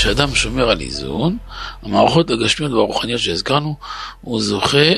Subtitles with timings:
[0.00, 1.38] כשאדם שומר על איזון,
[1.82, 3.76] המערכות הגשמיות והרוחניות שהזכרנו,
[4.20, 4.92] הוא זוכה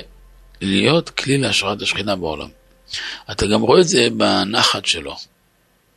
[0.61, 2.49] להיות כלי להשראת השכינה בעולם.
[3.31, 5.17] אתה גם רואה את זה בנחת שלו.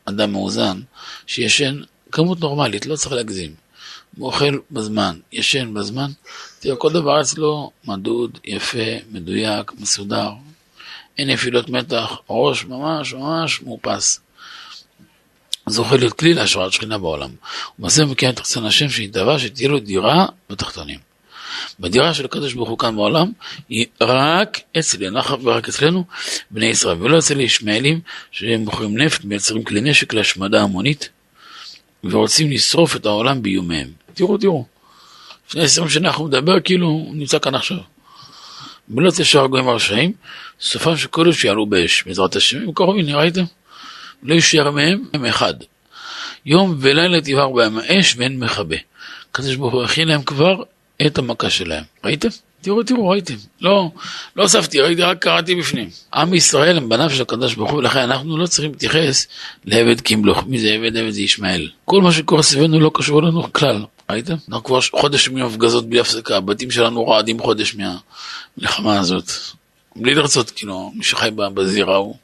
[0.04, 0.80] אדם מאוזן,
[1.26, 1.80] שישן
[2.12, 3.54] כמות נורמלית, לא צריך להגזים.
[4.16, 6.10] הוא אוכל בזמן, ישן בזמן,
[6.60, 10.30] תראה, כל דבר אצלו מדוד, יפה, מדויק, מסודר.
[11.18, 14.20] אין נפילות מתח, ראש ממש ממש מאופס.
[15.68, 17.30] זוכה להיות כלי להשראת שכינה בעולם.
[17.78, 20.98] ומעשה מקיים את רצון השם שנתבע שתהיה לו דירה בתחתונים.
[21.80, 23.32] בדירה של הקדוש ברוך הוא כאן בעולם
[23.68, 26.04] היא רק אצל ינחה ורק אצלנו
[26.50, 28.00] בני ישראל ולא אצל ישמעאלים
[28.30, 31.08] שהם מוכרים נפט מייצרים כלי נשק להשמדה המונית
[32.04, 33.88] ורוצים לשרוף את העולם באיומיהם.
[34.14, 34.64] תראו תראו
[35.48, 37.78] לפני עשרים שנה אנחנו מדבר כאילו הוא נמצא כאן עכשיו.
[38.88, 40.12] ולא תשאר הגויים הרשעים
[40.60, 43.44] סופם של קודש יעלו באש בעזרת השם הם קרובים ראיתם?
[44.22, 45.54] לא יישאר מהם הם אחד.
[46.46, 48.76] יום ולילה תבער בהם האש ואין מכבה.
[49.30, 50.62] הקדוש ברוך הוא הכין להם כבר
[51.06, 51.84] את המכה שלהם.
[52.04, 52.28] ראיתם?
[52.60, 53.34] תראו, תראו, ראיתם.
[53.60, 53.90] לא,
[54.36, 55.88] לא אספתי, ראיתי, רק קראתי בפנים.
[56.14, 59.26] עם ישראל הם בניו של הקדוש ברוך הוא, ולכן אנחנו לא צריכים להתייחס
[59.64, 60.44] לעבד כמלוך.
[60.46, 60.96] מי זה עבד?
[60.96, 61.70] עבד זה ישמעאל.
[61.84, 63.84] כל מה שקורה סביבנו לא קשור לנו כלל.
[64.10, 64.34] ראיתם?
[64.48, 69.30] אנחנו כבר חודש ימים הפגזות בלי הפסקה, הבתים שלנו רועדים חודש מהמלחמה הזאת.
[69.96, 72.16] בלי לרצות, כאילו, מי שחי בזירה הוא...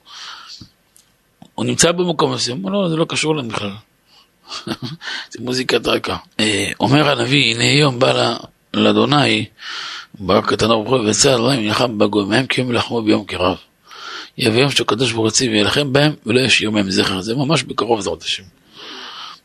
[1.55, 3.71] הוא נמצא במקום מסוים, לא, זה לא קשור לנו בכלל.
[5.31, 6.17] זה מוזיקת רקע.
[6.41, 8.37] אה, אומר הנביא, הנה יום בא
[8.75, 9.45] לאדוני,
[10.15, 13.57] ברק קטן ברוך הוא, ויצא אלוהים ילחם בגויים, מהם כי הם ילחמו ביום קרב.
[14.39, 17.21] יבוא יום שהקדוש ברוך הוא וילחם בהם, ולא ישאיר מהם זכר.
[17.21, 18.43] זה ממש בקרוב בעזרת השם.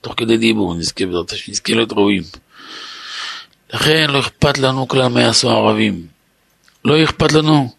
[0.02, 2.24] תוך כדי דיבור נזכה בעזרת השם, נזכה להיות ראויים.
[3.74, 6.08] לכן לא אכפת לנו כלל מה יעשו הערבים.
[6.86, 7.74] לא אכפת לנו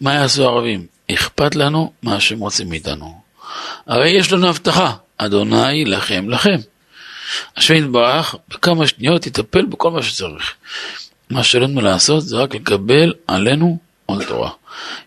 [0.00, 0.86] מה יעשו הערבים.
[1.12, 3.25] אכפת לנו מה שהם רוצים מאיתנו.
[3.86, 6.56] הרי יש לנו הבטחה, אדוני לכם לכם.
[7.56, 10.54] השם יתברך בכמה שניות יטפל בכל מה שצריך.
[11.30, 14.50] מה שעלינו לעשות זה רק לקבל עלינו עול תורה.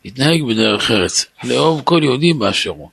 [0.06, 2.90] להתנהג בדרך ארץ, לאהוב כל יהודי באשר הוא,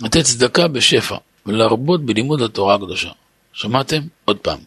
[0.00, 1.16] לתת צדקה בשפע
[1.46, 3.10] ולהרבות בלימוד התורה הקדושה.
[3.52, 4.00] שמעתם?
[4.24, 4.58] עוד פעם.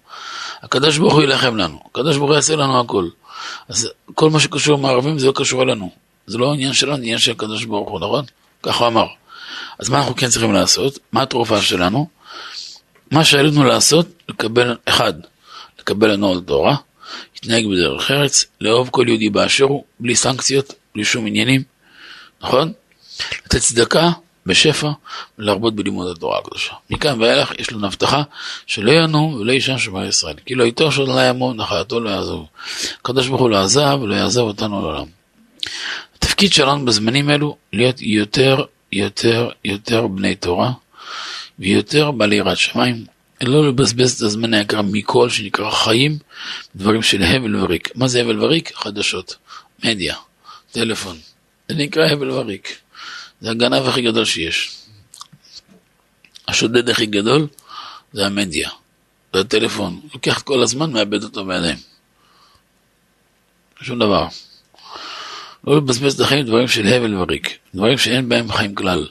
[0.62, 3.08] הקדוש ברוך הוא יילחם לנו, הקדוש ברוך הוא יעשה לנו הכל.
[3.70, 5.92] אז כל מה שקשור עם הערבים זה לא קשור אלינו.
[6.28, 8.26] זה לא עניין שלנו, זה עניין של הקדוש ברוך הוא, נכון?
[8.64, 9.06] ככה הוא אמר.
[9.80, 11.00] אז מה אנחנו כן צריכים לעשות?
[11.12, 12.08] מה התרופה שלנו?
[13.12, 15.14] מה שעלינו לעשות, לקבל, אחד,
[15.80, 16.76] לקבל לנו על תורה,
[17.34, 21.64] להתנהג בדרך ארץ, לאהוב כל יהודי באשר הוא, בלי סנקציות, בלי שום עניינים,
[22.42, 22.74] נכון?
[23.46, 24.10] לתת צדקה
[24.46, 24.90] בשפע
[25.40, 26.74] ולהרבות בלימוד התורה הקדושה.
[26.90, 28.24] מכאן ואילך יש לנו הבטחה
[28.68, 30.36] שלא ינום ולא יישן שומר ישראל.
[30.46, 32.46] כי לא איתו של לא ימום, נחלתו לא יעזוב.
[33.02, 35.06] הקדוש ברוך הוא לא עזב ולא יעזב אותנו לעולם.
[36.16, 40.72] התפקיד שלנו בזמנים אלו להיות יותר יותר יותר בני תורה
[41.60, 43.06] ויותר בעלי יראת שמיים,
[43.44, 46.18] לא לבזבז את הזמן היקר מכל שנקרא חיים,
[46.76, 47.96] דברים של הבל וריק.
[47.96, 48.72] מה זה הבל וריק?
[48.76, 49.36] חדשות,
[49.84, 50.16] מדיה,
[50.72, 51.18] טלפון.
[51.70, 52.78] זה נקרא הבל וריק.
[53.42, 54.76] זה הגנב הכי גדול שיש.
[56.48, 57.48] השודד הכי גדול
[58.14, 58.70] זה המדיה,
[59.34, 60.02] זה הטלפון.
[60.14, 61.78] לוקח כל הזמן, מאבד אותו בידיים.
[63.82, 64.28] שום דבר.
[65.68, 69.08] לא לבזבז את החיים דברים של הבל וריק, דברים שאין בהם חיים כלל.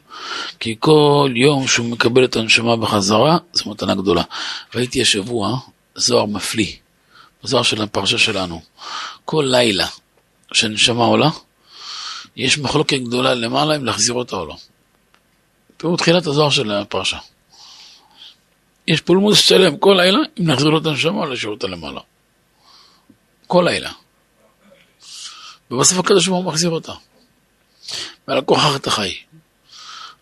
[0.61, 4.23] כי כל יום שהוא מקבל את הנשמה בחזרה, זו מתנה גדולה.
[4.75, 5.59] ראיתי השבוע
[5.95, 6.73] זוהר מפליא,
[7.43, 8.63] זוהר של הפרשה שלנו.
[9.25, 9.87] כל לילה
[10.53, 11.31] שהנשמה עולה,
[12.37, 14.57] יש מחלוקת גדולה למעלה אם להחזיר אותה או לא.
[15.77, 17.19] תראו תחילת הזוהר של הפרשה.
[18.89, 22.01] יש פולמוס שלם כל לילה אם נחזיר לו את הנשמה או להשאיר אותה למעלה.
[23.47, 23.91] כל לילה.
[25.71, 26.93] ובסוף הקדוש ברוך הוא מחזיר אותה.
[28.29, 29.15] ועל הכוח אתה חי.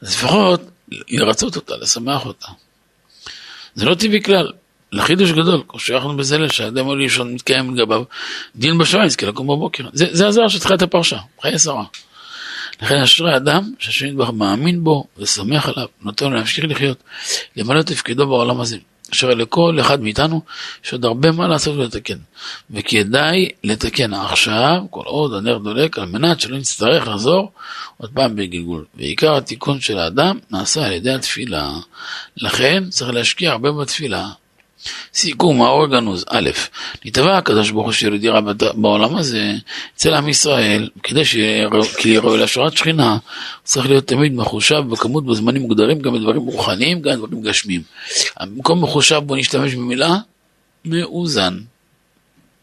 [0.03, 0.61] אז לפחות
[1.09, 2.47] לרצות אותה, לשמח אותה.
[3.75, 4.53] זה לא טבעי כלל.
[4.93, 8.03] לחידוש גדול, כמו שייכנו בזה שהאדם עולה לישון מתקיים לגביו,
[8.57, 9.85] דין בשעה יזכה לקום בבוקר.
[9.93, 11.85] זה, זה הזוהר של תחילת הפרשה, חיי שרה.
[12.83, 17.03] לכן אשרי אדם שהשם יתברך מאמין בו ושמח עליו, נותן לו להמשיך לחיות,
[17.57, 18.77] למלא את תפקידו בעולם הזה.
[19.13, 20.43] אשר לכל אחד מאיתנו
[20.85, 22.19] יש עוד הרבה מה לעשות ולתקן.
[22.71, 27.53] וכדאי לתקן עכשיו, כל עוד הנר דולק, על מנת שלא נצטרך לחזור
[27.97, 28.85] עוד פעם בגלגול.
[28.95, 31.73] ועיקר התיקון של האדם נעשה על ידי התפילה.
[32.37, 34.29] לכן צריך להשקיע הרבה בתפילה.
[35.15, 36.51] סיכום, האור גנוז, א',
[37.05, 38.41] נתבע הקדוש ברוך הוא שיהיה דירה
[38.75, 39.53] בעולם הזה
[39.97, 41.69] אצל עם ישראל, כדי שיהיה
[42.21, 43.19] ראוי להשראת שכינה,
[43.65, 47.83] צריך להיות תמיד מחושב בכמות בזמנים מוגדרים, גם בדברים רוחניים, גם בדברים גשמיים.
[48.41, 50.17] במקום מחושב בוא נשתמש במילה
[50.85, 51.59] מאוזן.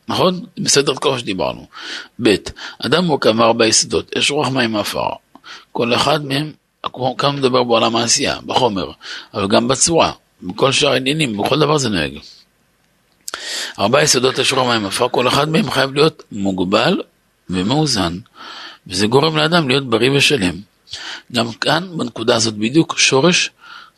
[0.07, 0.45] נכון?
[0.57, 1.67] בסדר כל מה שדיברנו.
[2.21, 2.35] ב',
[2.85, 5.09] אדם מורכב מארבע יסודות, יש רוח מים עפר.
[5.71, 6.51] כל אחד מהם,
[7.17, 8.91] כאן מדבר בעולם העשייה, בחומר,
[9.33, 10.11] אבל גם בצורה.
[10.43, 12.13] בכל שאר העניינים, בכל דבר זה נוהג.
[13.79, 17.01] ארבעה יסודות אשור המים עפר, כל אחד מהם חייב להיות מוגבל
[17.49, 18.17] ומאוזן,
[18.87, 20.55] וזה גורם לאדם להיות בריא ושלם.
[21.31, 23.49] גם כאן, בנקודה הזאת בדיוק, שורש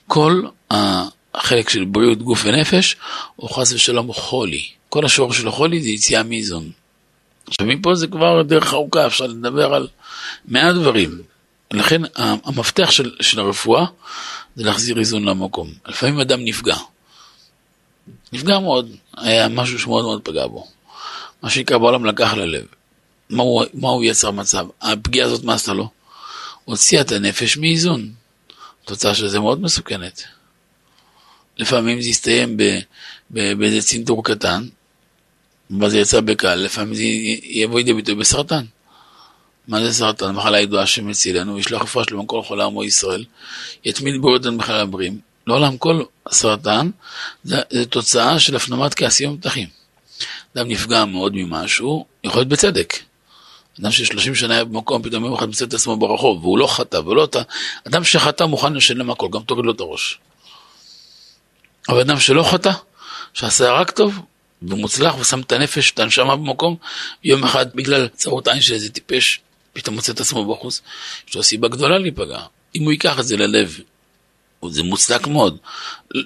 [0.07, 2.95] כל החלק של בריאות גוף ונפש,
[3.35, 4.65] הוא חס ושלום חולי.
[4.89, 6.69] כל השורש של החולי זה יציאה מאיזון.
[7.47, 9.87] עכשיו מפה זה כבר דרך ארוכה, אפשר לדבר על
[10.47, 11.21] מעט דברים.
[11.75, 13.85] לכן המפתח של, של הרפואה
[14.55, 15.73] זה להחזיר איזון למקום.
[15.85, 16.75] לפעמים אדם נפגע.
[18.33, 20.67] נפגע מאוד, היה משהו שמאוד מאוד פגע בו.
[21.41, 22.65] מה שנקרא בעולם לקח ללב.
[23.29, 24.67] מה הוא, מה הוא יצר מצב?
[24.81, 25.89] הפגיעה הזאת, מה עשתה לו?
[26.65, 28.11] הוציאה את הנפש מאיזון.
[28.83, 30.23] התוצאה של זה מאוד מסוכנת.
[31.57, 32.57] לפעמים זה יסתיים
[33.29, 34.67] באיזה צנתור קטן,
[35.79, 37.03] ואז זה יצא בקל, לפעמים זה
[37.43, 38.65] יבוא לידי ביטוי בסרטן.
[39.67, 40.31] מה זה סרטן?
[40.31, 43.25] מחלה ידועה שמצילנו, ישלח רפואה שלמה כל חולה עמו ישראל,
[43.85, 45.19] יתמיד בריאות על מחלה הבריאים.
[45.47, 46.89] לעולם כל סרטן
[47.43, 49.67] זה, זה תוצאה של הפנמת כעסים ומתחים.
[50.55, 52.93] אדם נפגע מאוד ממשהו, יכול להיות בצדק.
[53.79, 56.97] אדם ששלושים שנה היה במקום, פתאום יום אחד מצא את עצמו ברחוב, והוא לא חטא
[56.97, 57.41] ולא אתה,
[57.87, 60.19] אדם שחטא מוכן לשלם הכל, גם תוריד לו את הראש.
[61.89, 62.71] אבל אדם שלא חטא,
[63.33, 64.19] שעשה רק טוב,
[64.61, 66.75] ומוצלח, ושם את הנפש, את הנשמה במקום,
[67.23, 69.41] יום אחד בגלל צרות עין של איזה טיפש,
[69.75, 70.81] פתאום מוצא את עצמו בחוץ,
[71.27, 72.39] יש לו סיבה גדולה להיפגע.
[72.75, 73.79] אם הוא ייקח את זה ללב,
[74.69, 75.57] זה מוצדק מאוד.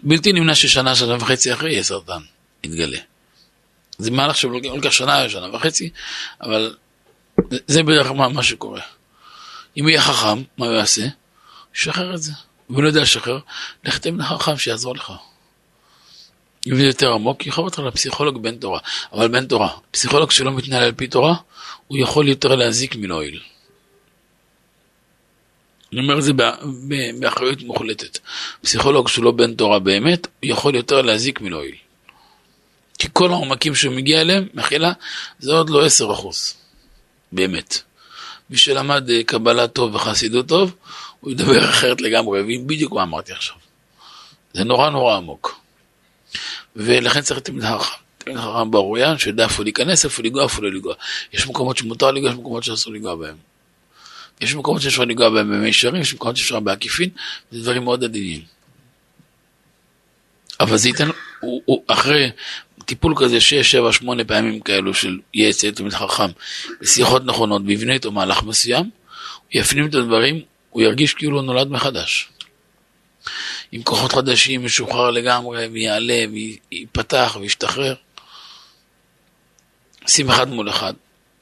[0.04, 2.22] בלתי נמנע ששנה, שנה וחצי אחרי יהיה סרטן,
[2.64, 2.98] יתגלה.
[3.98, 5.90] זה מהלך שלוקח שנה, שנה וחצי,
[6.42, 6.76] אבל
[7.68, 8.82] זה בדרך כלל מה שקורה.
[9.78, 11.08] אם הוא יהיה חכם, מה הוא יעשה?
[11.76, 12.32] ישחרר את זה.
[12.70, 13.40] והוא לא יודע לשחרר,
[13.84, 15.12] לך תמנה חכם שיעזור לך.
[16.68, 18.80] אם זה יותר עמוק, יחוב אותך לפסיכולוג בן תורה.
[19.14, 21.36] אבל בן תורה, פסיכולוג שלא מתנהל על פי תורה,
[21.88, 23.42] הוא יכול יותר להזיק מלהועיל.
[25.94, 26.34] אני אומר את זה
[27.20, 28.20] באחריות מוחלטת.
[28.62, 31.76] פסיכולוג שהוא לא בן תורה באמת, הוא יכול יותר להזיק מלהועיל.
[33.00, 34.92] כי כל העומקים שהוא מגיע אליהם, מחילה,
[35.40, 36.54] זה עוד לא עשר אחוז.
[37.32, 37.82] באמת.
[38.50, 40.76] מי שלמד אה, קבלה טוב וחסידות טוב,
[41.20, 43.56] הוא ידבר אחרת לגמרי, והבין בדיוק מה אמרתי עכשיו.
[44.54, 45.60] זה נורא נורא עמוק.
[46.76, 47.96] ולכן צריך תמיד חכם.
[48.18, 50.94] תמיד חכם ברואיין, שיודע איפה להיכנס, איפה לגוע, איפה לא לגוע.
[51.34, 53.36] יש מקומות שמותר לגוע, יש מקומות שאסור לגוע בהם.
[54.42, 57.10] יש מקומות שאפשר לגוע בהם במישרים, יש מקומות שאפשר בעקיפין,
[57.52, 58.42] זה דברים מאוד עדינים.
[60.60, 62.30] אבל זה ייתן, הוא, הוא, אחרי
[62.86, 65.20] טיפול כזה שש, שבע, שמונה פעמים כאלו של
[65.50, 66.32] אצל תלמיד חכם,
[66.82, 71.68] בשיחות נכונות, ויבנה איתו מהלך מסוים, הוא יפנים את הדברים, הוא ירגיש כאילו הוא נולד
[71.68, 72.30] מחדש.
[73.72, 76.24] עם כוחות חדשים, משוחרר לגמרי, ויעלה,
[76.72, 77.96] וייפתח, וישתחרר.
[80.08, 80.94] שים אחד מול אחד.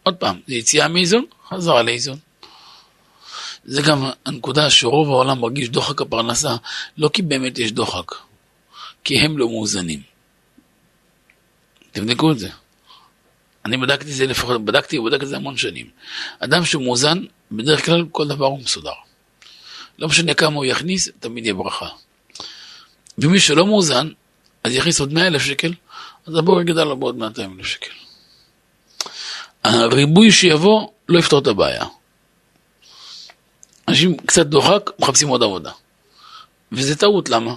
[0.04, 2.18] עוד פעם, זה יציאה מאיזון, חזרה לאיזון.
[3.66, 6.56] זה גם הנקודה שרוב העולם מרגיש דוחק הפרנסה,
[6.98, 8.12] לא כי באמת יש דוחק,
[9.04, 10.02] כי הם לא מאוזנים.
[11.92, 12.50] תבדקו את זה.
[13.66, 15.90] אני בדקתי את זה לפחות, בדקתי ובדק את זה המון שנים.
[16.40, 18.92] אדם שהוא מאוזן, בדרך כלל כל דבר הוא מסודר.
[20.00, 21.88] לא משנה כמה הוא יכניס, תמיד יהיה ברכה.
[23.18, 24.10] ומי שלא מאוזן,
[24.64, 25.74] אז יכניס עוד 100 אלף שקל,
[26.28, 27.92] אז הבור יגדל לו בעוד 200 אלף שקל.
[29.64, 31.86] הריבוי שיבוא לא יפתור את הבעיה.
[33.88, 35.72] אנשים קצת דוחק, מחפשים עוד עבודה.
[36.72, 37.56] וזה טעות, למה?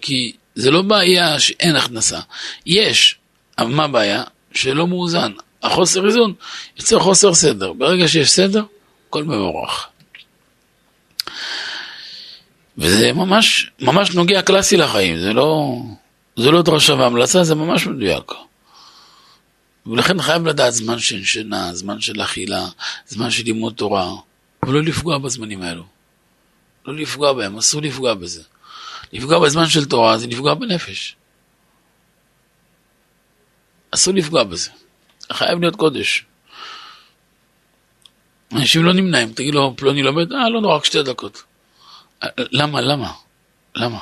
[0.00, 2.20] כי זה לא בעיה שאין הכנסה.
[2.66, 3.18] יש,
[3.58, 4.24] אבל מה הבעיה?
[4.52, 5.32] שלא מאוזן.
[5.62, 6.34] החוסר איזון
[6.76, 7.72] יוצר חוסר סדר.
[7.72, 8.64] ברגע שיש סדר,
[9.08, 9.88] הכל מבורך.
[12.78, 15.76] וזה ממש, ממש נוגע קלאסי לחיים, זה לא,
[16.36, 18.32] זה לא דרשה והמלצה, זה ממש מדויק.
[19.86, 22.66] ולכן חייב לדעת זמן של שינה, זמן של אכילה,
[23.06, 24.12] זמן של לימוד תורה,
[24.64, 25.84] ולא לפגוע בזמנים האלו.
[26.86, 28.42] לא לפגוע בהם, אסור לפגוע בזה.
[29.12, 31.16] לפגוע בזמן של תורה זה לפגוע בנפש.
[33.90, 34.70] אסור לפגוע בזה.
[35.32, 36.24] חייב להיות קודש.
[38.52, 41.42] אנשים לא נמנעים, תגיד לו, פלוני לומד, אה, לא נורא, רק שתי דקות.
[42.38, 43.12] למה, למה?
[43.74, 43.98] למה?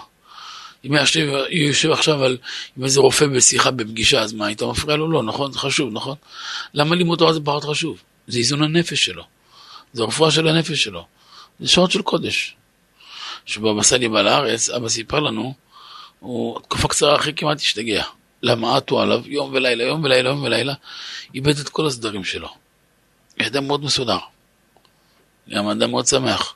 [0.86, 2.36] אם יושב, יושב עכשיו על,
[2.76, 5.10] עם איזה רופא בשיחה בפגישה, אז מה, היית מפריע לו?
[5.10, 6.16] לא, נכון, זה חשוב, נכון?
[6.74, 8.02] למה לימוד תורה זה פחות חשוב?
[8.26, 9.24] זה איזון הנפש שלו.
[9.92, 11.06] זה הרפואה של הנפש שלו.
[11.60, 12.56] זה שעות של קודש.
[13.46, 15.54] כשבבא סאלי בא לארץ, אבא סיפר לנו,
[16.20, 18.04] הוא תקופה קצרה אחרי כמעט השתגע.
[18.42, 20.74] למה עטו עליו יום ולילה, יום ולילה, יום ולילה,
[21.34, 22.48] איבד את כל הסדרים שלו.
[23.42, 24.18] אדם מאוד מסודר.
[25.50, 26.54] גם אדם מאוד שמח.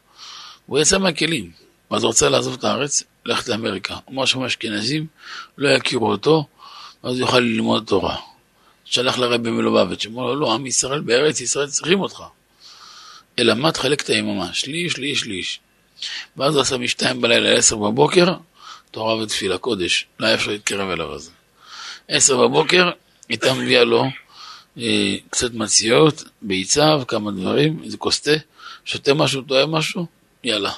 [0.66, 1.50] הוא יצא מהכלים,
[1.90, 3.97] ואז הוא רצה לעזוב את הארץ, ללכת לאמריקה.
[4.11, 5.07] אמר שם אשכנזים,
[5.59, 6.47] לא יכירו אותו,
[7.04, 8.16] ואז יוכל ללמוד תורה.
[8.85, 12.23] שלח לרבי מלובביץ', אמר לו, לא, עם ישראל בארץ ישראל צריכים אותך.
[13.38, 14.52] אלא מה תחלק את היממה?
[14.52, 15.61] שליש, שליש, שליש.
[16.37, 18.26] ואז הוא עשה משתיים בלילה לעשר בבוקר,
[18.90, 20.07] תורה ותפילה, קודש.
[20.21, 21.31] לא היה אפשר להתקרב אליו הזה.
[22.09, 22.90] עשר בבוקר,
[23.28, 24.04] הייתה מביאה לו
[24.78, 28.31] אה, קצת מציעות, ביצה וכמה דברים, איזה כוס תה,
[28.85, 30.07] שותה משהו, טועה משהו,
[30.44, 30.72] יאללה.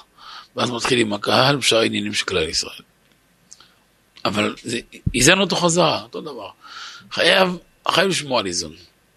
[0.57, 2.83] ואז מתחיל עם הקהל בשאר העניינים של כלל ישראל.
[4.25, 4.81] אבל זה
[5.15, 6.49] איזן אותו חזרה, אותו דבר.
[7.13, 7.57] חייב,
[7.89, 8.73] חייב לשמור על איזון.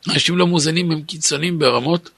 [0.09, 2.09] אנשים לא מאוזנים הם קיצוניים ברמות,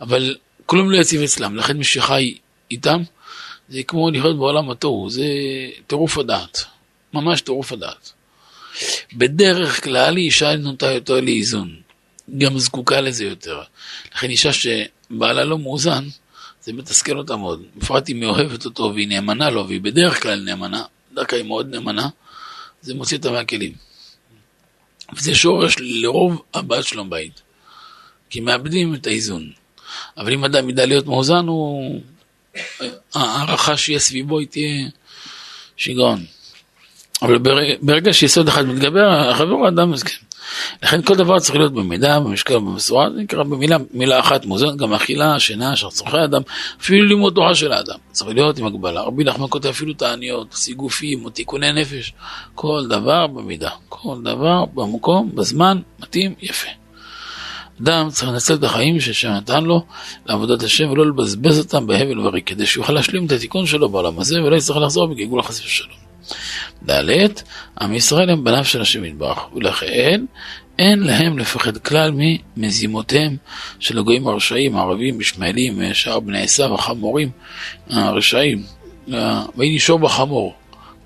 [0.00, 2.34] אבל כלום לא יציב אצלם, לכן מי שחי
[2.70, 3.02] איתם,
[3.68, 5.26] זה כמו לחיות בעולם התוהו, זה
[5.86, 6.64] טירוף הדעת,
[7.12, 8.12] ממש טירוף הדעת.
[9.12, 11.76] בדרך כלל אישה נוטה יותר לאיזון,
[12.38, 13.62] גם זקוקה לזה יותר.
[14.14, 16.04] לכן אישה שבעלה לא מאוזן,
[16.64, 17.62] זה מתסכל אותה מאוד.
[17.76, 20.82] בפרט אם היא אוהבת אותו והיא נאמנה לו, והיא בדרך כלל נאמנה,
[21.14, 22.08] דווקא היא מאוד נאמנה,
[22.82, 23.72] זה מוציא אותה מהכלים.
[25.16, 27.42] וזה שורש לרוב הבת שלו בבית.
[28.30, 29.50] כי מאבדים את האיזון.
[30.16, 32.00] אבל אם אדם ידע להיות מאוזן, הוא...
[33.14, 34.88] ההערכה שיהיה סביבו היא תהיה
[35.76, 36.24] שיגעון.
[37.22, 37.38] אבל
[37.82, 40.23] ברגע, שיסוד אחד מתגבר, החבר האדם מסכים.
[40.82, 44.92] לכן כל דבר צריך להיות במידה, במשקל, במשורה, זה נקרא במילה מילה אחת מוזנת, גם
[44.92, 46.42] אכילה, שינה, אשר צורכי האדם,
[46.80, 49.00] אפילו לימוד תורה של האדם, צריך להיות עם הגבלה.
[49.00, 52.12] רבי נחמן כותב אפילו תעניות, סיגופים או תיקוני נפש,
[52.54, 56.68] כל דבר במידה, כל דבר במקום, בזמן, מתאים, יפה.
[57.82, 59.84] אדם צריך לנצל את החיים שנתן לו
[60.26, 64.18] לעבודת השם ולא לבזבז אותם בהבל וריק, כדי שהוא יוכל להשלים את התיקון שלו בעולם
[64.18, 66.03] הזה ולא יצטרך לחזור בגלגול החס ושלום.
[66.90, 67.28] ד'
[67.80, 70.24] עם ישראל הם בניו של השם יתברך, ולכן
[70.78, 72.12] אין להם לפחד כלל
[72.56, 73.36] ממזימותיהם
[73.78, 77.30] של הגויים הרשעים, הערבים, ישמעאלים, שאר בני עשיו, החמורים,
[77.90, 78.62] הרשעים.
[79.56, 80.54] ויהי שור בחמור.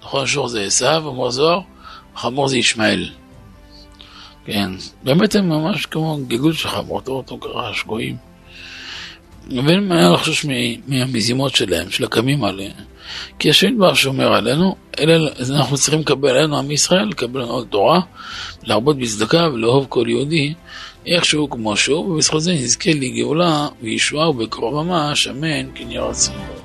[0.02, 1.60] נכון, שור זה עשיו, אמר זוהר,
[2.16, 3.10] חמור זה ישמעאל.
[4.44, 4.70] כן,
[5.02, 8.16] באמת הם ממש כמו גלגול של חמור, אותו קרש, גויים.
[9.48, 10.46] ואין מה לחשוש
[10.86, 12.72] מהמזימות שלהם, של הקמים עליהם.
[13.38, 17.64] כי השם דבר שומר עלינו, אלה, אז אנחנו צריכים לקבל עלינו, עם ישראל, לקבל לנו
[17.64, 18.00] תורה,
[18.62, 20.54] להרבות בצדקה ולאהוב כל יהודי,
[21.06, 26.57] איכשהו כמו שהוא, ובזכות זה נזכה לגאולה וישועה ובקרוב ממש, אמן, כן רצון.